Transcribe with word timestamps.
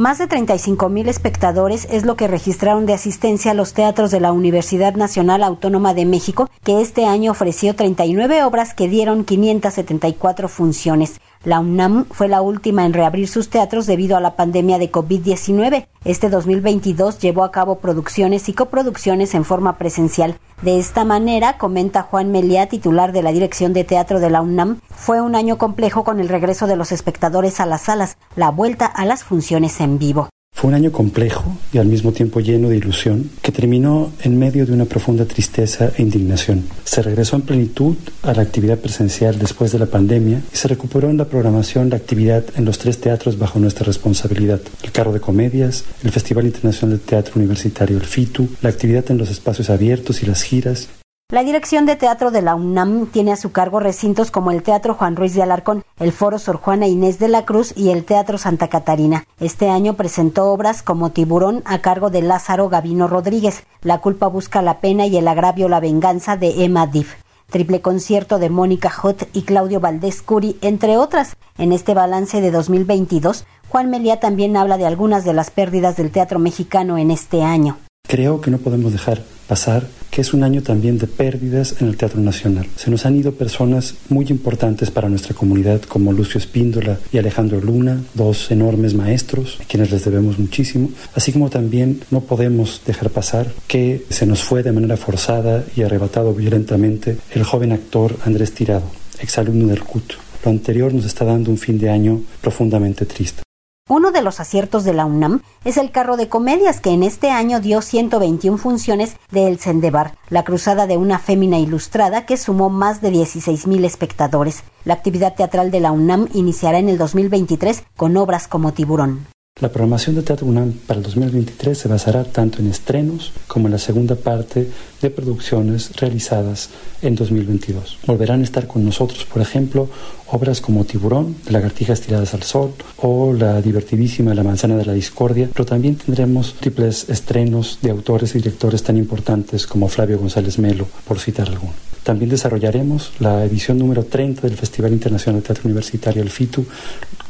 Más 0.00 0.16
de 0.16 0.26
35 0.26 0.88
mil 0.88 1.10
espectadores 1.10 1.86
es 1.90 2.06
lo 2.06 2.16
que 2.16 2.26
registraron 2.26 2.86
de 2.86 2.94
asistencia 2.94 3.50
a 3.50 3.54
los 3.54 3.74
teatros 3.74 4.10
de 4.10 4.18
la 4.18 4.32
Universidad 4.32 4.94
Nacional 4.94 5.42
Autónoma 5.42 5.92
de 5.92 6.06
México, 6.06 6.48
que 6.64 6.80
este 6.80 7.04
año 7.04 7.32
ofreció 7.32 7.76
39 7.76 8.42
obras 8.44 8.72
que 8.72 8.88
dieron 8.88 9.24
574 9.24 10.48
funciones. 10.48 11.20
La 11.42 11.58
UNAM 11.60 12.04
fue 12.10 12.28
la 12.28 12.42
última 12.42 12.84
en 12.84 12.92
reabrir 12.92 13.26
sus 13.26 13.48
teatros 13.48 13.86
debido 13.86 14.18
a 14.18 14.20
la 14.20 14.36
pandemia 14.36 14.78
de 14.78 14.92
COVID-19. 14.92 15.86
Este 16.04 16.28
2022 16.28 17.18
llevó 17.18 17.44
a 17.44 17.50
cabo 17.50 17.78
producciones 17.78 18.50
y 18.50 18.52
coproducciones 18.52 19.34
en 19.34 19.46
forma 19.46 19.78
presencial. 19.78 20.38
De 20.60 20.78
esta 20.78 21.04
manera, 21.04 21.56
comenta 21.56 22.02
Juan 22.02 22.30
Meliá, 22.30 22.66
titular 22.66 23.12
de 23.12 23.22
la 23.22 23.32
Dirección 23.32 23.72
de 23.72 23.84
Teatro 23.84 24.20
de 24.20 24.28
la 24.28 24.42
UNAM, 24.42 24.82
fue 24.90 25.22
un 25.22 25.34
año 25.34 25.56
complejo 25.56 26.04
con 26.04 26.20
el 26.20 26.28
regreso 26.28 26.66
de 26.66 26.76
los 26.76 26.92
espectadores 26.92 27.58
a 27.58 27.64
las 27.64 27.82
salas, 27.82 28.18
la 28.36 28.50
vuelta 28.50 28.84
a 28.84 29.06
las 29.06 29.24
funciones 29.24 29.80
en 29.80 29.98
vivo. 29.98 30.28
Fue 30.60 30.68
un 30.68 30.74
año 30.74 30.92
complejo 30.92 31.56
y 31.72 31.78
al 31.78 31.86
mismo 31.86 32.12
tiempo 32.12 32.38
lleno 32.40 32.68
de 32.68 32.76
ilusión 32.76 33.30
que 33.40 33.50
terminó 33.50 34.12
en 34.22 34.38
medio 34.38 34.66
de 34.66 34.74
una 34.74 34.84
profunda 34.84 35.24
tristeza 35.24 35.90
e 35.96 36.02
indignación. 36.02 36.64
Se 36.84 37.00
regresó 37.00 37.36
en 37.36 37.42
plenitud 37.42 37.96
a 38.22 38.34
la 38.34 38.42
actividad 38.42 38.78
presencial 38.78 39.38
después 39.38 39.72
de 39.72 39.78
la 39.78 39.86
pandemia 39.86 40.42
y 40.52 40.54
se 40.54 40.68
recuperó 40.68 41.08
en 41.08 41.16
la 41.16 41.24
programación 41.24 41.88
la 41.88 41.96
actividad 41.96 42.44
en 42.56 42.66
los 42.66 42.76
tres 42.76 43.00
teatros 43.00 43.38
bajo 43.38 43.58
nuestra 43.58 43.86
responsabilidad. 43.86 44.60
El 44.82 44.92
Carro 44.92 45.14
de 45.14 45.20
Comedias, 45.20 45.86
el 46.04 46.10
Festival 46.10 46.44
Internacional 46.44 46.98
de 46.98 47.04
Teatro 47.06 47.36
Universitario, 47.36 47.96
el 47.96 48.04
FITU, 48.04 48.50
la 48.60 48.68
actividad 48.68 49.10
en 49.10 49.16
los 49.16 49.30
espacios 49.30 49.70
abiertos 49.70 50.22
y 50.22 50.26
las 50.26 50.42
giras, 50.42 50.88
la 51.30 51.44
dirección 51.44 51.86
de 51.86 51.96
teatro 51.96 52.30
de 52.30 52.42
la 52.42 52.54
UNAM 52.54 53.06
tiene 53.06 53.32
a 53.32 53.36
su 53.36 53.52
cargo 53.52 53.78
recintos 53.78 54.30
como 54.30 54.50
el 54.50 54.62
Teatro 54.62 54.94
Juan 54.94 55.14
Ruiz 55.14 55.34
de 55.34 55.42
Alarcón, 55.42 55.84
el 55.98 56.12
Foro 56.12 56.38
Sor 56.38 56.56
Juana 56.56 56.88
Inés 56.88 57.18
de 57.18 57.28
la 57.28 57.44
Cruz 57.44 57.72
y 57.76 57.90
el 57.90 58.04
Teatro 58.04 58.36
Santa 58.36 58.68
Catarina. 58.68 59.24
Este 59.38 59.68
año 59.68 59.94
presentó 59.94 60.50
obras 60.50 60.82
como 60.82 61.10
Tiburón 61.10 61.62
a 61.64 61.78
cargo 61.78 62.10
de 62.10 62.22
Lázaro 62.22 62.68
Gavino 62.68 63.06
Rodríguez, 63.06 63.64
La 63.82 63.98
culpa 63.98 64.26
busca 64.26 64.60
la 64.60 64.80
pena 64.80 65.06
y 65.06 65.16
el 65.16 65.28
agravio 65.28 65.68
la 65.68 65.80
venganza 65.80 66.36
de 66.36 66.64
Emma 66.64 66.86
Diff 66.86 67.14
triple 67.50 67.80
concierto 67.80 68.38
de 68.38 68.48
Mónica 68.48 68.90
Hot 68.90 69.28
y 69.32 69.42
Claudio 69.42 69.80
Valdés 69.80 70.22
Curi, 70.22 70.56
entre 70.60 70.96
otras. 70.96 71.36
En 71.58 71.72
este 71.72 71.94
balance 71.94 72.40
de 72.40 72.52
2022, 72.52 73.44
Juan 73.68 73.90
Melía 73.90 74.20
también 74.20 74.56
habla 74.56 74.78
de 74.78 74.86
algunas 74.86 75.24
de 75.24 75.32
las 75.32 75.50
pérdidas 75.50 75.96
del 75.96 76.12
teatro 76.12 76.38
mexicano 76.38 76.96
en 76.96 77.10
este 77.10 77.42
año. 77.42 77.76
Creo 78.10 78.40
que 78.40 78.50
no 78.50 78.58
podemos 78.58 78.90
dejar 78.90 79.22
pasar 79.46 79.86
que 80.10 80.20
es 80.20 80.34
un 80.34 80.42
año 80.42 80.64
también 80.64 80.98
de 80.98 81.06
pérdidas 81.06 81.76
en 81.80 81.86
el 81.86 81.96
Teatro 81.96 82.20
Nacional. 82.20 82.66
Se 82.74 82.90
nos 82.90 83.06
han 83.06 83.14
ido 83.16 83.34
personas 83.34 83.94
muy 84.08 84.26
importantes 84.30 84.90
para 84.90 85.08
nuestra 85.08 85.32
comunidad 85.32 85.82
como 85.82 86.12
Lucio 86.12 86.38
Espíndola 86.38 86.98
y 87.12 87.18
Alejandro 87.18 87.60
Luna, 87.60 88.02
dos 88.14 88.50
enormes 88.50 88.94
maestros 88.94 89.58
a 89.60 89.64
quienes 89.64 89.92
les 89.92 90.04
debemos 90.04 90.40
muchísimo, 90.40 90.90
así 91.14 91.30
como 91.30 91.50
también 91.50 92.00
no 92.10 92.22
podemos 92.22 92.82
dejar 92.84 93.10
pasar 93.10 93.46
que 93.68 94.04
se 94.08 94.26
nos 94.26 94.42
fue 94.42 94.64
de 94.64 94.72
manera 94.72 94.96
forzada 94.96 95.64
y 95.76 95.82
arrebatado 95.82 96.34
violentamente 96.34 97.16
el 97.32 97.44
joven 97.44 97.70
actor 97.70 98.16
Andrés 98.24 98.50
Tirado, 98.54 98.90
exalumno 99.20 99.68
del 99.68 99.84
CUT. 99.84 100.14
Lo 100.44 100.50
anterior 100.50 100.92
nos 100.92 101.04
está 101.04 101.24
dando 101.24 101.52
un 101.52 101.58
fin 101.58 101.78
de 101.78 101.90
año 101.90 102.22
profundamente 102.40 103.06
triste. 103.06 103.44
Uno 103.90 104.12
de 104.12 104.22
los 104.22 104.38
aciertos 104.38 104.84
de 104.84 104.94
la 104.94 105.04
UNAM 105.04 105.42
es 105.64 105.76
el 105.76 105.90
carro 105.90 106.16
de 106.16 106.28
comedias 106.28 106.80
que 106.80 106.90
en 106.90 107.02
este 107.02 107.32
año 107.32 107.58
dio 107.58 107.82
121 107.82 108.56
funciones 108.56 109.16
de 109.32 109.48
El 109.48 109.58
Sendebar, 109.58 110.14
la 110.28 110.44
cruzada 110.44 110.86
de 110.86 110.96
una 110.96 111.18
fémina 111.18 111.58
ilustrada 111.58 112.24
que 112.24 112.36
sumó 112.36 112.70
más 112.70 113.00
de 113.00 113.10
16.000 113.10 113.84
espectadores. 113.84 114.62
La 114.84 114.94
actividad 114.94 115.34
teatral 115.34 115.72
de 115.72 115.80
la 115.80 115.90
UNAM 115.90 116.28
iniciará 116.34 116.78
en 116.78 116.88
el 116.88 116.98
2023 116.98 117.82
con 117.96 118.16
obras 118.16 118.46
como 118.46 118.72
Tiburón. 118.72 119.26
La 119.60 119.68
programación 119.68 120.16
de 120.16 120.22
Teatro 120.22 120.46
UNAM 120.46 120.72
para 120.86 120.96
el 121.00 121.04
2023 121.04 121.76
se 121.76 121.86
basará 121.86 122.24
tanto 122.24 122.60
en 122.60 122.70
estrenos 122.70 123.30
como 123.46 123.68
en 123.68 123.72
la 123.72 123.78
segunda 123.78 124.14
parte 124.14 124.70
de 125.02 125.10
producciones 125.10 125.94
realizadas 125.96 126.70
en 127.02 127.14
2022. 127.14 127.98
Volverán 128.06 128.40
a 128.40 128.44
estar 128.44 128.66
con 128.66 128.86
nosotros, 128.86 129.26
por 129.26 129.42
ejemplo, 129.42 129.90
obras 130.28 130.62
como 130.62 130.86
Tiburón, 130.86 131.36
Lagartijas 131.50 132.00
tiradas 132.00 132.32
al 132.32 132.42
sol 132.42 132.72
o 132.96 133.34
la 133.34 133.60
divertidísima 133.60 134.32
La 134.32 134.44
manzana 134.44 134.78
de 134.78 134.86
la 134.86 134.94
discordia, 134.94 135.50
pero 135.52 135.66
también 135.66 135.96
tendremos 135.96 136.54
triples 136.54 137.10
estrenos 137.10 137.80
de 137.82 137.90
autores 137.90 138.34
y 138.34 138.38
directores 138.38 138.82
tan 138.82 138.96
importantes 138.96 139.66
como 139.66 139.88
Flavio 139.88 140.18
González 140.18 140.58
Melo, 140.58 140.86
por 141.06 141.18
citar 141.18 141.48
alguno. 141.48 141.74
También 142.02 142.30
desarrollaremos 142.30 143.12
la 143.18 143.44
edición 143.44 143.78
número 143.78 144.04
30 144.04 144.42
del 144.42 144.56
Festival 144.56 144.92
Internacional 144.92 145.40
de 145.40 145.46
Teatro 145.46 145.64
Universitario, 145.66 146.22
el 146.22 146.30
FITU, 146.30 146.66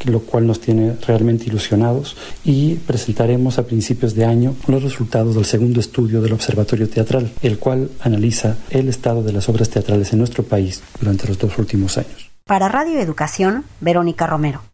lo 0.06 0.20
cual 0.20 0.46
nos 0.46 0.60
tiene 0.60 0.96
realmente 1.06 1.46
ilusionados 1.46 2.16
y 2.44 2.76
presentaremos 2.76 3.58
a 3.58 3.66
principios 3.66 4.14
de 4.14 4.24
año 4.24 4.54
los 4.66 4.82
resultados 4.82 5.34
del 5.34 5.44
segundo 5.44 5.80
estudio 5.80 6.22
del 6.22 6.32
Observatorio 6.32 6.88
Teatral, 6.88 7.30
el 7.42 7.58
cual 7.58 7.90
analiza 8.00 8.56
el 8.70 8.88
estado 8.88 9.22
de 9.22 9.32
las 9.32 9.48
obras 9.48 9.68
teatrales 9.68 10.12
en 10.12 10.20
nuestro 10.20 10.44
país 10.44 10.82
durante 10.98 11.26
los 11.26 11.38
dos 11.38 11.58
últimos 11.58 11.98
años. 11.98 12.30
Para 12.44 12.68
Radio 12.68 12.98
Educación, 12.98 13.64
Verónica 13.80 14.26
Romero. 14.26 14.62